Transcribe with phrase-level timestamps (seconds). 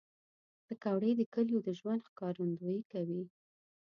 [0.65, 3.23] پکورې د کلیو د ژوند ښکارندویي کوي